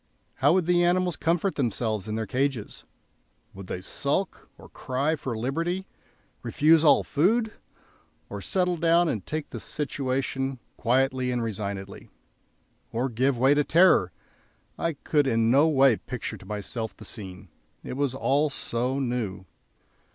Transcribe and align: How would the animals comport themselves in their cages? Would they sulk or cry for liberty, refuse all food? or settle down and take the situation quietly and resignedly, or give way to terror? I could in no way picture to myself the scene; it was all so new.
How 0.37 0.53
would 0.53 0.65
the 0.65 0.83
animals 0.83 1.15
comport 1.15 1.53
themselves 1.53 2.07
in 2.07 2.15
their 2.15 2.25
cages? 2.25 2.85
Would 3.53 3.67
they 3.67 3.81
sulk 3.81 4.49
or 4.57 4.67
cry 4.67 5.15
for 5.15 5.37
liberty, 5.37 5.85
refuse 6.41 6.83
all 6.83 7.03
food? 7.03 7.53
or 8.27 8.41
settle 8.41 8.77
down 8.77 9.07
and 9.07 9.23
take 9.23 9.51
the 9.51 9.59
situation 9.59 10.57
quietly 10.75 11.29
and 11.29 11.43
resignedly, 11.43 12.09
or 12.91 13.09
give 13.09 13.37
way 13.37 13.53
to 13.53 13.63
terror? 13.63 14.11
I 14.75 14.93
could 14.93 15.27
in 15.27 15.51
no 15.51 15.67
way 15.67 15.97
picture 15.97 16.37
to 16.37 16.47
myself 16.47 16.97
the 16.97 17.05
scene; 17.05 17.49
it 17.83 17.93
was 17.93 18.15
all 18.15 18.49
so 18.49 18.97
new. 18.97 19.45